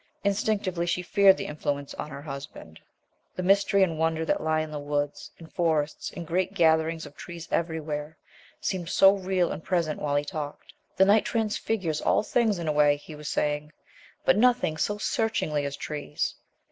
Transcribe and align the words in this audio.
Instinctively 0.23 0.87
she 0.87 1.03
feared 1.03 1.37
the 1.37 1.45
influence 1.45 1.93
on 1.93 2.09
her 2.09 2.23
husband. 2.23 2.79
The 3.35 3.43
mystery 3.43 3.83
and 3.83 3.99
wonder 3.99 4.25
that 4.25 4.41
lie 4.41 4.61
in 4.61 4.71
woods, 4.87 5.29
in 5.37 5.45
forests, 5.45 6.09
in 6.09 6.25
great 6.25 6.55
gatherings 6.55 7.05
of 7.05 7.15
trees 7.15 7.47
everywhere, 7.51 8.17
seemed 8.59 8.89
so 8.89 9.15
real 9.15 9.51
and 9.51 9.63
present 9.63 9.99
while 10.01 10.15
he 10.15 10.25
talked. 10.25 10.73
"The 10.97 11.05
Night 11.05 11.25
transfigures 11.25 12.01
all 12.01 12.23
things 12.23 12.57
in 12.57 12.67
a 12.67 12.71
way," 12.71 12.97
he 12.97 13.13
was 13.13 13.27
saying; 13.29 13.73
"but 14.25 14.37
nothing 14.39 14.75
so 14.77 14.97
searchingly 14.97 15.65
as 15.65 15.77
trees. 15.77 16.33